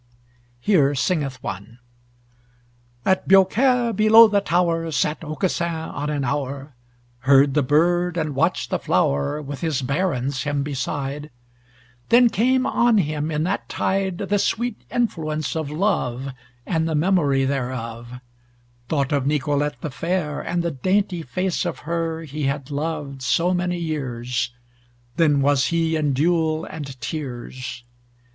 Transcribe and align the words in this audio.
Here 0.59 0.95
singeth 0.95 1.43
one: 1.43 1.77
At 3.05 3.27
Biaucaire 3.27 3.93
below 3.93 4.27
the 4.27 4.41
tower 4.41 4.89
Sat 4.89 5.23
Aucassin, 5.23 5.71
on 5.93 6.09
an 6.09 6.23
hour, 6.25 6.75
Heard 7.19 7.53
the 7.53 7.61
bird, 7.61 8.17
and 8.17 8.33
watched 8.33 8.71
the 8.71 8.79
flower, 8.79 9.43
With 9.43 9.61
his 9.61 9.83
barons 9.83 10.41
him 10.41 10.63
beside, 10.63 11.29
Then 12.09 12.29
came 12.29 12.65
on 12.65 12.97
him 12.97 13.29
in 13.29 13.43
that 13.43 13.69
tide, 13.69 14.17
The 14.17 14.39
sweet 14.39 14.81
influence 14.89 15.55
of 15.55 15.69
love 15.69 16.29
And 16.65 16.89
the 16.89 16.95
memory 16.95 17.45
thereof; 17.45 18.19
Thought 18.89 19.11
of 19.11 19.27
Nicolete 19.27 19.81
the 19.81 19.91
fair, 19.91 20.41
And 20.41 20.63
the 20.63 20.71
dainty 20.71 21.21
face 21.21 21.63
of 21.63 21.77
her 21.85 22.23
He 22.23 22.45
had 22.45 22.71
loved 22.71 23.21
so 23.21 23.53
many 23.53 23.77
years, 23.77 24.51
Then 25.17 25.41
was 25.41 25.67
he 25.67 25.95
in 25.95 26.13
dule 26.13 26.65
and 26.65 26.99
tears! 27.01 27.83